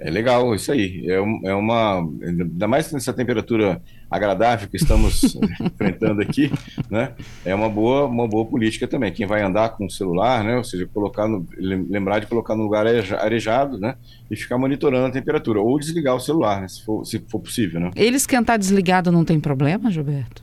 É 0.00 0.08
legal, 0.08 0.54
isso 0.54 0.72
aí. 0.72 1.04
É, 1.06 1.16
é 1.50 1.54
uma. 1.54 1.98
Ainda 2.22 2.66
mais 2.66 2.90
nessa 2.90 3.12
temperatura 3.12 3.82
agradável 4.10 4.66
que 4.66 4.76
estamos 4.78 5.36
enfrentando 5.60 6.22
aqui, 6.22 6.50
né? 6.90 7.12
É 7.44 7.54
uma 7.54 7.68
boa, 7.68 8.06
uma 8.06 8.26
boa 8.26 8.46
política 8.46 8.88
também. 8.88 9.12
Quem 9.12 9.26
vai 9.26 9.42
andar 9.42 9.68
com 9.76 9.84
o 9.84 9.90
celular, 9.90 10.42
né? 10.42 10.56
Ou 10.56 10.64
seja, 10.64 10.88
colocar 10.92 11.28
no, 11.28 11.46
lembrar 11.58 12.18
de 12.18 12.26
colocar 12.26 12.56
no 12.56 12.62
lugar 12.62 12.86
arejado, 12.86 13.78
né? 13.78 13.94
E 14.30 14.36
ficar 14.36 14.56
monitorando 14.56 15.06
a 15.06 15.10
temperatura. 15.10 15.60
Ou 15.60 15.78
desligar 15.78 16.16
o 16.16 16.20
celular, 16.20 16.62
né? 16.62 16.68
se, 16.68 16.82
for, 16.82 17.04
se 17.04 17.22
for 17.28 17.38
possível, 17.38 17.78
né? 17.78 17.90
Ele 17.94 18.16
esquentar 18.16 18.58
desligado 18.58 19.12
não 19.12 19.24
tem 19.24 19.38
problema, 19.38 19.90
Gilberto? 19.90 20.42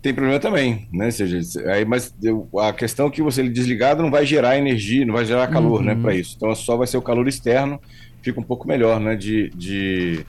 Tem 0.00 0.14
problema 0.14 0.40
também, 0.40 0.88
né? 0.90 1.06
Ou 1.06 1.12
seja, 1.12 1.38
aí, 1.70 1.84
mas 1.84 2.14
a 2.60 2.72
questão 2.72 3.08
é 3.08 3.10
que 3.10 3.20
você 3.20 3.42
ele 3.42 3.50
desligado 3.50 4.02
não 4.02 4.10
vai 4.10 4.24
gerar 4.24 4.56
energia, 4.56 5.04
não 5.04 5.12
vai 5.12 5.26
gerar 5.26 5.46
calor, 5.48 5.82
né, 5.82 5.92
uhum. 5.92 5.98
né? 5.98 6.02
Para 6.02 6.14
isso. 6.14 6.34
Então 6.34 6.54
só 6.54 6.78
vai 6.78 6.86
ser 6.86 6.96
o 6.96 7.02
calor 7.02 7.28
externo 7.28 7.78
fica 8.22 8.40
um 8.40 8.44
pouco 8.44 8.66
melhor, 8.66 9.00
né? 9.00 9.16
De, 9.16 9.50
de, 9.50 10.24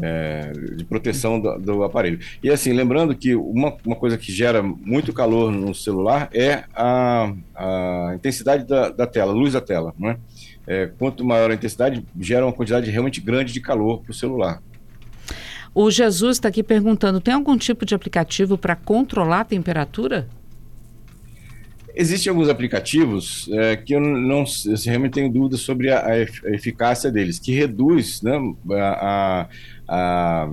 é, 0.00 0.52
de 0.76 0.84
proteção 0.84 1.40
do, 1.40 1.58
do, 1.58 1.84
aparelho. 1.84 2.18
E 2.42 2.50
assim, 2.50 2.72
lembrando 2.72 3.14
que 3.14 3.34
uma, 3.34 3.76
uma 3.84 3.96
coisa 3.96 4.18
que 4.18 4.32
gera 4.32 4.62
muito 4.62 5.12
calor 5.12 5.50
no 5.50 5.74
celular 5.74 6.28
é 6.32 6.64
a, 6.74 7.32
a 7.54 8.12
intensidade 8.14 8.64
da, 8.66 8.90
da 8.90 9.06
tela, 9.06 9.32
luz 9.32 9.52
da 9.52 9.60
tela, 9.60 9.94
né? 9.98 10.18
É, 10.66 10.90
quanto 10.98 11.24
maior 11.24 11.50
a 11.50 11.54
intensidade, 11.54 12.04
gera 12.20 12.44
uma 12.44 12.52
quantidade 12.52 12.90
realmente 12.90 13.20
grande 13.20 13.52
de 13.52 13.60
calor 13.60 14.02
para 14.02 14.10
o 14.10 14.14
celular. 14.14 14.60
O 15.72 15.90
Jesus 15.90 16.38
está 16.38 16.48
aqui 16.48 16.62
perguntando: 16.62 17.20
tem 17.20 17.34
algum 17.34 17.56
tipo 17.56 17.84
de 17.84 17.94
aplicativo 17.94 18.58
para 18.58 18.74
controlar 18.74 19.40
a 19.40 19.44
temperatura? 19.44 20.26
Existem 21.98 22.28
alguns 22.28 22.50
aplicativos 22.50 23.48
é, 23.52 23.74
que 23.74 23.94
eu 23.94 24.00
não 24.00 24.44
eu 24.66 24.74
realmente 24.84 25.14
tenho 25.14 25.32
dúvidas 25.32 25.60
sobre 25.60 25.90
a, 25.90 26.04
a, 26.04 26.20
eficácia 26.54 27.10
deles, 27.10 27.38
que 27.38 27.52
reduz 27.52 28.20
né, 28.20 28.38
a, 28.70 29.48
a, 29.88 30.50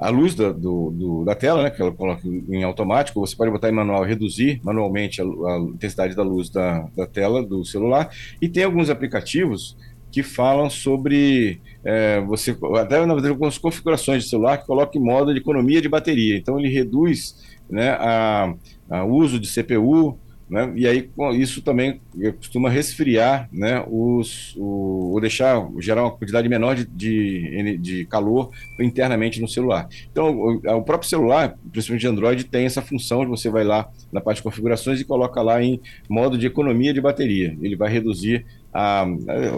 a 0.00 0.08
luz 0.08 0.34
da, 0.34 0.50
do, 0.50 0.90
do, 0.90 1.24
da 1.24 1.36
tela, 1.36 1.62
né, 1.62 1.70
que 1.70 1.80
ela 1.80 1.92
coloca 1.92 2.26
em 2.26 2.64
automático, 2.64 3.20
você 3.20 3.36
pode 3.36 3.52
botar 3.52 3.68
em 3.68 3.72
manual, 3.72 4.02
reduzir 4.02 4.60
manualmente 4.64 5.22
a, 5.22 5.24
intensidade 5.58 6.16
da 6.16 6.24
luz 6.24 6.50
da, 6.50 6.88
da 6.96 7.06
tela 7.06 7.40
do 7.40 7.64
celular, 7.64 8.10
e 8.42 8.48
tem 8.48 8.64
alguns 8.64 8.90
aplicativos 8.90 9.76
que 10.10 10.24
falam 10.24 10.68
sobre 10.68 11.60
é, 11.84 12.20
você 12.22 12.50
até 12.80 12.98
na 13.06 13.14
verdade 13.14 13.28
algumas 13.28 13.56
configurações 13.58 14.24
de 14.24 14.28
celular 14.28 14.58
que 14.58 14.66
colocam 14.66 15.00
em 15.00 15.04
modo 15.04 15.32
de 15.32 15.38
economia 15.38 15.80
de 15.80 15.88
bateria. 15.88 16.36
Então 16.36 16.58
ele 16.58 16.68
reduz 16.68 17.36
né, 17.70 17.90
a, 17.90 18.52
a 18.90 19.04
uso 19.04 19.38
de 19.38 19.48
CPU, 19.48 20.18
né? 20.50 20.72
E 20.74 20.86
aí 20.86 21.08
isso 21.34 21.62
também 21.62 22.00
costuma 22.38 22.68
resfriar, 22.68 23.48
né? 23.52 23.84
Os, 23.88 24.54
o, 24.56 25.12
ou 25.12 25.20
deixar 25.20 25.64
gerar 25.78 26.02
uma 26.02 26.10
quantidade 26.10 26.48
menor 26.48 26.74
de, 26.74 26.84
de, 26.86 27.78
de 27.78 28.04
calor 28.06 28.50
internamente 28.80 29.40
no 29.40 29.46
celular. 29.46 29.88
Então 30.10 30.36
o, 30.36 30.56
o, 30.56 30.82
próprio 30.82 31.08
celular, 31.08 31.56
principalmente 31.70 32.00
de 32.00 32.08
Android, 32.08 32.44
tem 32.44 32.66
essa 32.66 32.82
função 32.82 33.20
de 33.24 33.30
você 33.30 33.48
vai 33.48 33.62
lá 33.62 33.88
na 34.12 34.20
parte 34.20 34.38
de 34.38 34.42
configurações 34.42 35.00
e 35.00 35.04
coloca 35.04 35.40
lá 35.40 35.62
em 35.62 35.80
modo 36.08 36.36
de 36.36 36.46
economia 36.46 36.92
de 36.92 37.00
bateria. 37.00 37.56
Ele 37.62 37.76
vai 37.76 37.90
reduzir 37.90 38.44
a, 38.72 39.02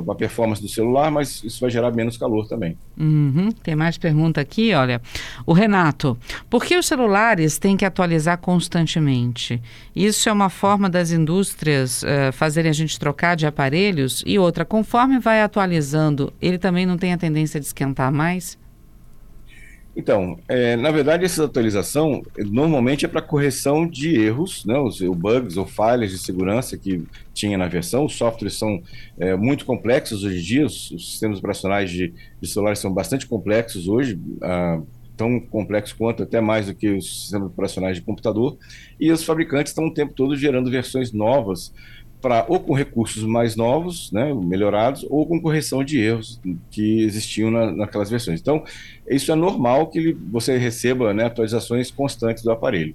a, 0.08 0.14
performance 0.14 0.60
do 0.62 0.68
celular, 0.68 1.10
mas 1.10 1.42
isso 1.44 1.60
vai 1.60 1.70
gerar 1.70 1.90
menos 1.90 2.16
calor 2.16 2.46
também. 2.48 2.76
Uhum. 2.98 3.50
Tem 3.62 3.76
mais 3.76 3.98
pergunta 3.98 4.40
aqui, 4.40 4.72
olha. 4.72 5.00
O 5.44 5.52
Renato, 5.52 6.16
por 6.48 6.64
que 6.64 6.76
os 6.76 6.86
celulares 6.86 7.58
têm 7.58 7.76
que 7.76 7.84
atualizar 7.84 8.38
constantemente? 8.38 9.60
Isso 9.94 10.28
é 10.28 10.32
uma 10.32 10.48
forma 10.48 10.88
das 10.88 11.10
indústrias 11.10 12.02
uh, 12.02 12.32
fazerem 12.32 12.70
a 12.70 12.74
gente 12.74 12.98
trocar 12.98 13.36
de 13.36 13.46
aparelhos? 13.46 14.22
E 14.26 14.38
outra, 14.38 14.64
conforme 14.64 15.18
vai 15.18 15.42
atualizando, 15.42 16.32
ele 16.40 16.58
também 16.58 16.86
não 16.86 16.96
tem 16.96 17.12
a 17.12 17.18
tendência 17.18 17.60
de 17.60 17.66
esquentar 17.66 18.10
mais? 18.10 18.61
Então, 19.94 20.38
é, 20.48 20.74
na 20.74 20.90
verdade, 20.90 21.24
essa 21.24 21.44
atualização 21.44 22.22
normalmente 22.38 23.04
é 23.04 23.08
para 23.08 23.20
correção 23.20 23.86
de 23.86 24.18
erros, 24.18 24.64
né, 24.64 24.78
os, 24.78 25.00
bugs 25.00 25.58
ou 25.58 25.66
falhas 25.66 26.10
de 26.10 26.18
segurança 26.18 26.78
que 26.78 27.04
tinha 27.34 27.58
na 27.58 27.68
versão. 27.68 28.06
Os 28.06 28.16
softwares 28.16 28.58
são 28.58 28.82
é, 29.18 29.36
muito 29.36 29.66
complexos 29.66 30.24
hoje 30.24 30.38
em 30.38 30.42
dia, 30.42 30.66
os, 30.66 30.90
os 30.92 31.10
sistemas 31.10 31.38
operacionais 31.38 31.90
de, 31.90 32.12
de 32.40 32.48
celulares 32.48 32.78
são 32.78 32.92
bastante 32.92 33.26
complexos 33.26 33.86
hoje, 33.86 34.18
ah, 34.40 34.80
tão 35.14 35.38
complexos 35.38 35.92
quanto, 35.92 36.22
até 36.22 36.40
mais 36.40 36.66
do 36.66 36.74
que 36.74 36.88
os 36.88 37.22
sistemas 37.22 37.48
operacionais 37.48 37.96
de 37.96 38.02
computador, 38.02 38.56
e 38.98 39.12
os 39.12 39.22
fabricantes 39.22 39.72
estão 39.72 39.86
o 39.86 39.92
tempo 39.92 40.14
todo 40.14 40.34
gerando 40.36 40.70
versões 40.70 41.12
novas 41.12 41.72
para 42.22 42.46
ou 42.48 42.60
com 42.60 42.72
recursos 42.72 43.24
mais 43.24 43.56
novos, 43.56 44.10
né, 44.12 44.32
melhorados, 44.32 45.04
ou 45.10 45.26
com 45.26 45.40
correção 45.40 45.82
de 45.82 45.98
erros 45.98 46.40
que 46.70 47.02
existiam 47.02 47.50
na, 47.50 47.72
naquelas 47.72 48.08
versões. 48.08 48.40
Então, 48.40 48.62
isso 49.08 49.32
é 49.32 49.34
normal 49.34 49.88
que 49.88 49.98
ele, 49.98 50.16
você 50.30 50.56
receba 50.56 51.12
né, 51.12 51.24
atualizações 51.24 51.90
constantes 51.90 52.44
do 52.44 52.52
aparelho. 52.52 52.94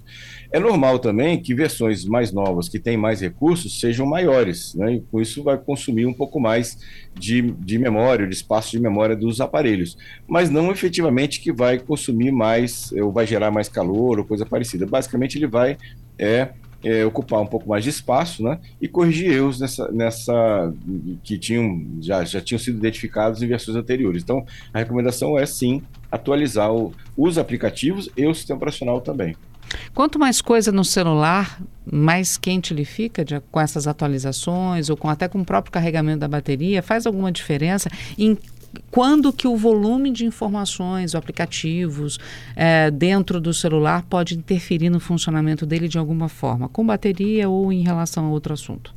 É 0.50 0.58
normal 0.58 0.98
também 0.98 1.40
que 1.40 1.54
versões 1.54 2.06
mais 2.06 2.32
novas, 2.32 2.70
que 2.70 2.78
têm 2.78 2.96
mais 2.96 3.20
recursos, 3.20 3.78
sejam 3.78 4.06
maiores, 4.06 4.74
né, 4.74 4.94
e 4.94 5.00
com 5.02 5.20
isso 5.20 5.42
vai 5.42 5.58
consumir 5.58 6.06
um 6.06 6.14
pouco 6.14 6.40
mais 6.40 6.78
de, 7.14 7.42
de 7.42 7.78
memória, 7.78 8.26
de 8.26 8.34
espaço 8.34 8.70
de 8.70 8.80
memória 8.80 9.14
dos 9.14 9.40
aparelhos, 9.42 9.98
mas 10.26 10.48
não 10.48 10.72
efetivamente 10.72 11.40
que 11.40 11.52
vai 11.52 11.78
consumir 11.78 12.32
mais, 12.32 12.90
ou 12.92 13.12
vai 13.12 13.26
gerar 13.26 13.50
mais 13.50 13.68
calor, 13.68 14.18
ou 14.18 14.24
coisa 14.24 14.46
parecida. 14.46 14.86
Basicamente, 14.86 15.36
ele 15.36 15.46
vai 15.46 15.76
é, 16.18 16.48
é, 16.82 17.04
ocupar 17.04 17.40
um 17.40 17.46
pouco 17.46 17.68
mais 17.68 17.84
de 17.84 17.90
espaço, 17.90 18.42
né? 18.42 18.58
E 18.80 18.88
corrigir 18.88 19.32
erros 19.32 19.60
nessa, 19.60 19.90
nessa 19.90 20.74
que 21.22 21.38
tinham 21.38 21.86
já, 22.00 22.24
já 22.24 22.40
tinham 22.40 22.58
sido 22.58 22.78
identificados 22.78 23.42
em 23.42 23.46
versões 23.46 23.76
anteriores. 23.76 24.22
Então, 24.22 24.44
a 24.72 24.78
recomendação 24.78 25.38
é 25.38 25.46
sim 25.46 25.82
atualizar 26.10 26.72
o, 26.72 26.92
os 27.16 27.38
aplicativos 27.38 28.08
e 28.16 28.26
o 28.26 28.34
sistema 28.34 28.56
operacional 28.56 29.00
também. 29.00 29.36
Quanto 29.94 30.18
mais 30.18 30.40
coisa 30.40 30.72
no 30.72 30.84
celular, 30.84 31.60
mais 31.84 32.38
quente 32.38 32.72
ele 32.72 32.84
fica 32.84 33.24
de, 33.24 33.38
com 33.50 33.60
essas 33.60 33.86
atualizações 33.86 34.88
ou 34.88 34.96
com, 34.96 35.08
até 35.08 35.28
com 35.28 35.40
o 35.40 35.44
próprio 35.44 35.72
carregamento 35.72 36.20
da 36.20 36.28
bateria? 36.28 36.82
Faz 36.82 37.06
alguma 37.06 37.30
diferença? 37.30 37.90
Em 38.16 38.36
quando 38.90 39.32
que 39.32 39.46
o 39.46 39.56
volume 39.56 40.10
de 40.10 40.24
informações, 40.24 41.14
aplicativos 41.14 42.18
é, 42.54 42.90
dentro 42.90 43.40
do 43.40 43.52
celular 43.52 44.02
pode 44.02 44.36
interferir 44.36 44.90
no 44.90 45.00
funcionamento 45.00 45.64
dele 45.66 45.88
de 45.88 45.98
alguma 45.98 46.28
forma, 46.28 46.68
com 46.68 46.84
bateria 46.84 47.48
ou 47.48 47.72
em 47.72 47.82
relação 47.82 48.26
a 48.26 48.30
outro 48.30 48.52
assunto? 48.52 48.94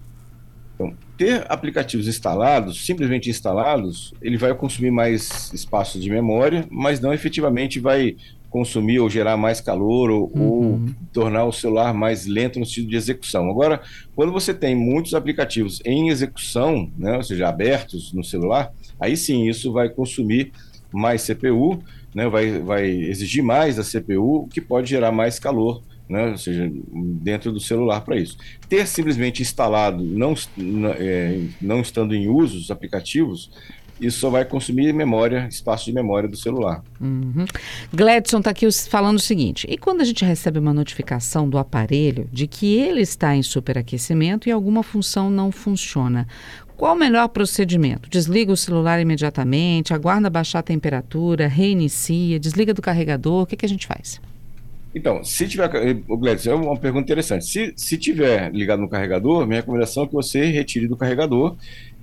Ter 1.16 1.46
aplicativos 1.48 2.08
instalados, 2.08 2.84
simplesmente 2.86 3.30
instalados, 3.30 4.13
ele 4.22 4.38
vai 4.38 4.54
consumir 4.56 4.90
mais 4.90 5.51
espaço 5.54 6.00
de 6.00 6.10
memória, 6.10 6.66
mas 6.72 7.00
não 7.00 7.13
efetivamente 7.13 7.80
vai 7.80 8.16
consumir 8.51 9.00
ou 9.00 9.10
gerar 9.10 9.38
mais 9.38 9.60
calor 9.60 10.12
ou, 10.12 10.31
uhum. 10.36 10.43
ou, 10.43 10.79
tornar 11.12 11.46
o 11.46 11.51
celular 11.51 11.93
mais 11.93 12.27
lento 12.27 12.60
no 12.60 12.65
sentido 12.65 12.89
de 12.89 12.96
execução. 12.98 13.50
Agora, 13.50 13.81
quando 14.13 14.31
você 14.31 14.53
tem 14.53 14.75
muitos 14.75 15.15
aplicativos 15.15 15.81
em 15.86 16.10
execução, 16.10 16.91
né, 16.98 17.17
ou 17.17 17.24
seja, 17.24 17.48
abertos 17.48 18.13
no 18.13 18.24
celular, 18.24 18.72
aí 19.00 19.17
sim 19.17 19.48
isso 19.48 19.72
vai 19.72 19.89
consumir 19.89 20.51
mais 20.91 21.25
CPU, 21.25 21.81
né, 22.13 22.27
vai, 22.27 22.60
vai 22.60 22.86
exigir 22.86 23.41
mais 23.41 23.77
da 23.77 23.84
CPU, 23.84 24.43
o 24.43 24.48
que 24.48 24.60
pode 24.60 24.89
gerar 24.89 25.12
mais 25.12 25.39
calor 25.39 25.81
né? 26.12 26.31
ou 26.31 26.38
seja, 26.38 26.70
dentro 26.93 27.53
do 27.53 27.60
celular 27.60 28.01
para 28.01 28.17
isso. 28.17 28.38
Ter 28.67 28.86
simplesmente 28.86 29.41
instalado, 29.41 30.03
não, 30.03 30.34
é, 31.00 31.39
não 31.62 31.79
estando 31.79 32.13
em 32.13 32.27
uso 32.27 32.58
os 32.58 32.70
aplicativos, 32.70 33.50
isso 34.01 34.20
só 34.20 34.29
vai 34.29 34.43
consumir 34.43 34.91
memória, 34.93 35.48
espaço 35.50 35.86
de 35.86 35.93
memória 35.93 36.27
do 36.27 36.36
celular. 36.36 36.84
Uhum. 37.00 37.46
Gladson 37.93 38.39
está 38.39 38.50
aqui 38.50 38.67
falando 38.89 39.17
o 39.17 39.22
seguinte: 39.22 39.67
e 39.70 39.77
quando 39.77 40.01
a 40.01 40.03
gente 40.03 40.25
recebe 40.25 40.60
uma 40.60 40.74
notificação 40.74 41.48
do 41.48 41.58
aparelho 41.58 42.27
de 42.34 42.48
que 42.48 42.75
ele 42.75 43.01
está 43.01 43.36
em 43.36 43.43
superaquecimento 43.43 44.50
e 44.50 44.51
alguma 44.51 44.81
função 44.81 45.29
não 45.29 45.51
funciona, 45.51 46.27
qual 46.75 46.96
o 46.96 47.00
melhor 47.00 47.27
procedimento? 47.27 48.10
Desliga 48.10 48.51
o 48.51 48.58
celular 48.58 49.00
imediatamente, 49.00 49.93
aguarda 49.93 50.31
baixar 50.31 50.60
a 50.60 50.63
temperatura, 50.63 51.48
reinicia, 51.48 52.39
desliga 52.39 52.74
do 52.74 52.81
carregador, 52.81 53.43
o 53.43 53.46
que, 53.46 53.55
que 53.55 53.65
a 53.67 53.70
gente 53.70 53.86
faz? 53.86 54.20
Então, 54.93 55.24
se 55.24 55.48
tiver. 55.48 55.70
O 56.08 56.17
Gladys, 56.17 56.48
é 56.48 56.53
uma 56.53 56.77
pergunta 56.77 57.03
interessante. 57.03 57.46
Se, 57.46 57.74
se 57.77 57.98
tiver 57.98 58.51
ligado 58.51 58.81
no 58.81 58.89
carregador, 58.89 59.46
minha 59.48 59.60
recomendação 59.60 60.03
é 60.03 60.08
que 60.08 60.13
você 60.13 60.46
retire 60.46 60.88
do 60.88 60.98
carregador 60.98 61.55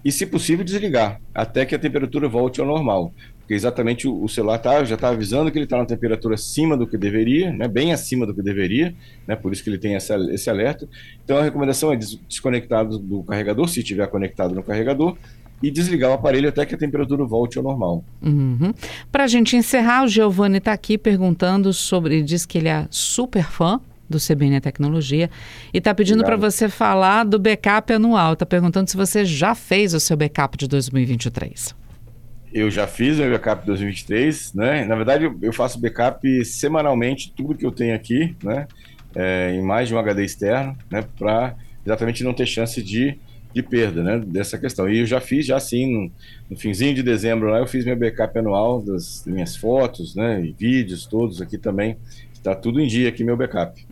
e, 0.05 0.13
se 0.13 0.27
possível, 0.27 0.65
desligar 0.65 1.21
até 1.35 1.65
que 1.65 1.75
a 1.75 1.79
temperatura 1.79 2.29
volte 2.29 2.61
ao 2.61 2.67
normal. 2.67 3.13
Porque 3.39 3.55
exatamente 3.55 4.07
o, 4.07 4.29
celular 4.29 4.59
tá, 4.59 4.85
já 4.85 4.95
está 4.95 5.09
avisando 5.09 5.51
que 5.51 5.57
ele 5.57 5.65
está 5.65 5.79
na 5.79 5.87
temperatura 5.87 6.35
acima 6.35 6.77
do 6.77 6.87
que 6.87 6.99
deveria, 6.99 7.51
né, 7.51 7.67
bem 7.67 7.95
acima 7.95 8.27
do 8.27 8.35
que 8.35 8.43
deveria, 8.43 8.95
né, 9.27 9.35
por 9.35 9.53
isso 9.53 9.65
que 9.65 9.71
ele 9.71 9.79
tem 9.79 9.95
essa, 9.95 10.17
esse 10.31 10.51
alerta. 10.51 10.87
Então 11.25 11.39
a 11.39 11.43
recomendação 11.43 11.91
é 11.91 11.97
desconectar 11.97 12.87
do, 12.87 12.99
do 12.99 13.23
carregador, 13.23 13.67
se 13.67 13.81
estiver 13.81 14.07
conectado 14.09 14.55
no 14.55 14.63
carregador, 14.63 15.17
e 15.63 15.71
desligar 15.71 16.11
o 16.11 16.15
aparelho 16.15 16.49
até 16.49 16.65
que 16.65 16.75
a 16.75 16.79
temperatura 16.79 17.25
volte 17.25 17.59
ao 17.59 17.65
normal. 17.65 18.05
Uhum. 18.23 18.73
Para 19.11 19.25
a 19.25 19.27
gente 19.27 19.57
encerrar, 19.57 20.05
o 20.05 20.09
Giovanni 20.09 20.59
está 20.59 20.73
aqui 20.73 20.97
perguntando 20.97 21.73
sobre, 21.73 22.23
diz 22.23 22.47
que 22.47 22.59
ele 22.59 22.69
é 22.69 22.87
super 22.91 23.45
fã 23.45 23.81
do 24.09 24.19
CBN 24.19 24.61
Tecnologia 24.61 25.31
e 25.73 25.79
está 25.79 25.95
pedindo 25.95 26.25
para 26.25 26.37
você 26.37 26.69
falar 26.69 27.25
do 27.25 27.39
backup 27.39 27.93
anual. 27.93 28.33
Está 28.33 28.47
perguntando 28.47 28.89
se 28.89 28.97
você 28.97 29.25
já 29.25 29.55
fez 29.55 29.95
o 29.95 30.01
seu 30.01 30.17
backup 30.17 30.57
de 30.57 30.67
2023. 30.67 31.75
Eu 32.53 32.71
já 32.71 32.87
fiz 32.87 33.19
o 33.19 33.23
meu 33.23 33.33
backup 33.33 33.61
de 33.61 33.67
2023, 33.67 34.55
né? 34.55 34.85
Na 34.85 34.95
verdade, 34.95 35.31
eu 35.43 35.53
faço 35.53 35.79
backup 35.79 36.45
semanalmente, 36.45 37.33
tudo 37.37 37.55
que 37.55 37.67
eu 37.67 37.71
tenho 37.71 37.95
aqui, 37.95 38.35
né? 38.43 38.67
É, 39.15 39.53
em 39.53 39.63
mais 39.63 39.89
de 39.89 39.95
um 39.95 39.99
HD 39.99 40.25
externo, 40.25 40.77
né? 40.91 41.05
Para 41.19 41.55
exatamente 41.85 42.25
não 42.25 42.33
ter 42.33 42.47
chance 42.47 42.83
de, 42.83 43.19
de 43.63 43.69
perda, 43.69 44.03
né? 44.03 44.19
Dessa 44.19 44.59
questão. 44.59 44.89
E 44.89 44.99
eu 45.01 45.07
já 45.07 45.21
fiz, 45.21 45.47
já 45.47 45.57
assim, 45.57 45.93
no, 45.93 46.11
no 46.51 46.57
finzinho 46.57 46.95
de 46.95 47.03
dezembro 47.03 47.49
lá, 47.49 47.59
eu 47.59 47.67
fiz 47.67 47.85
meu 47.85 47.97
backup 47.97 48.39
anual 48.39 48.81
das 48.81 49.25
minhas 49.27 49.57
fotos, 49.57 50.15
né? 50.15 50.45
E 50.45 50.53
vídeos 50.53 51.07
todos 51.07 51.41
aqui 51.41 51.59
também 51.59 51.97
Está 52.39 52.55
tudo 52.55 52.81
em 52.81 52.87
dia 52.87 53.09
aqui, 53.09 53.25
meu 53.25 53.37
backup. 53.37 53.85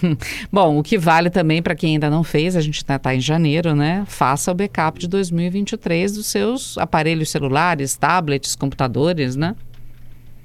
Bom, 0.52 0.78
o 0.78 0.82
que 0.82 0.98
vale 0.98 1.30
também 1.30 1.62
para 1.62 1.74
quem 1.74 1.94
ainda 1.94 2.10
não 2.10 2.22
fez, 2.22 2.54
a 2.54 2.60
gente 2.60 2.76
está 2.76 2.98
tá 2.98 3.14
em 3.14 3.20
janeiro, 3.20 3.74
né? 3.74 4.04
Faça 4.06 4.52
o 4.52 4.54
backup 4.54 5.00
de 5.00 5.08
2023 5.08 6.12
dos 6.12 6.26
seus 6.26 6.76
aparelhos 6.76 7.30
celulares, 7.30 7.96
tablets, 7.96 8.54
computadores, 8.54 9.36
né? 9.36 9.56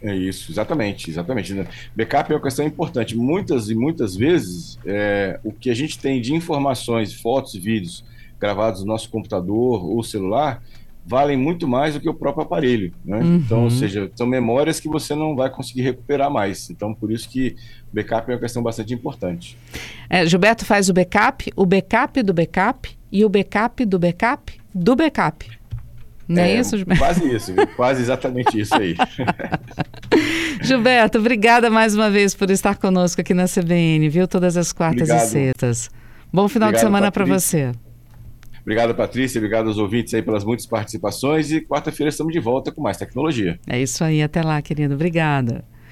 É 0.01 0.15
isso, 0.15 0.49
exatamente, 0.49 1.09
exatamente. 1.09 1.53
Backup 1.93 2.31
é 2.31 2.35
uma 2.35 2.41
questão 2.41 2.65
importante. 2.65 3.17
Muitas 3.17 3.69
e 3.69 3.75
muitas 3.75 4.15
vezes, 4.15 4.79
é, 4.85 5.37
o 5.43 5.51
que 5.51 5.69
a 5.69 5.75
gente 5.75 5.99
tem 5.99 6.21
de 6.21 6.33
informações, 6.33 7.13
fotos 7.13 7.55
e 7.55 7.59
vídeos 7.59 8.05
gravados 8.39 8.81
no 8.81 8.87
nosso 8.87 9.09
computador 9.09 9.83
ou 9.85 10.01
celular, 10.03 10.61
valem 11.05 11.35
muito 11.35 11.67
mais 11.67 11.95
do 11.95 11.99
que 11.99 12.07
o 12.07 12.13
próprio 12.13 12.43
aparelho, 12.43 12.93
né? 13.03 13.17
Uhum. 13.17 13.35
Então, 13.37 13.63
ou 13.63 13.71
seja, 13.71 14.11
são 14.15 14.27
memórias 14.27 14.79
que 14.79 14.87
você 14.87 15.15
não 15.15 15.35
vai 15.35 15.49
conseguir 15.49 15.81
recuperar 15.81 16.29
mais. 16.29 16.69
Então, 16.69 16.93
por 16.93 17.11
isso 17.11 17.27
que 17.27 17.55
o 17.91 17.95
backup 17.95 18.29
é 18.29 18.35
uma 18.35 18.39
questão 18.39 18.61
bastante 18.61 18.93
importante. 18.93 19.57
É, 20.07 20.23
Gilberto 20.27 20.65
faz 20.65 20.87
o 20.87 20.93
backup, 20.93 21.51
o 21.55 21.65
backup 21.65 22.21
do 22.21 22.31
backup 22.31 22.95
e 23.11 23.25
o 23.25 23.29
backup 23.29 23.83
do 23.85 23.97
backup 23.97 24.53
do 24.73 24.95
backup. 24.95 25.49
Não 26.27 26.43
é, 26.43 26.51
é 26.51 26.59
isso, 26.59 26.77
Gilberto? 26.77 27.01
Quase 27.01 27.35
isso, 27.35 27.53
quase 27.75 28.01
exatamente 28.03 28.59
isso 28.59 28.75
aí. 28.75 28.95
Gilberto, 30.61 31.17
obrigada 31.17 31.71
mais 31.71 31.95
uma 31.95 32.11
vez 32.11 32.35
por 32.35 32.51
estar 32.51 32.75
conosco 32.75 33.19
aqui 33.19 33.33
na 33.33 33.45
CBN, 33.45 34.07
viu? 34.09 34.27
Todas 34.27 34.55
as 34.55 34.71
quartas 34.71 35.09
Obrigado. 35.09 35.25
e 35.25 35.29
sextas. 35.29 35.89
Bom 36.31 36.47
final 36.47 36.69
Obrigado, 36.69 36.81
de 36.81 36.85
semana 36.85 37.11
para 37.11 37.25
você. 37.25 37.71
Obrigado, 38.69 38.93
Patrícia. 38.93 39.39
Obrigado 39.39 39.65
aos 39.65 39.79
ouvintes 39.79 40.13
aí 40.13 40.21
pelas 40.21 40.43
muitas 40.43 40.67
participações. 40.67 41.51
E 41.51 41.59
quarta-feira 41.59 42.07
estamos 42.07 42.31
de 42.31 42.39
volta 42.39 42.71
com 42.71 42.83
mais 42.83 42.97
tecnologia. 42.97 43.59
É 43.65 43.81
isso 43.81 44.03
aí. 44.03 44.21
Até 44.21 44.43
lá, 44.43 44.61
querido. 44.61 44.93
Obrigada. 44.93 45.65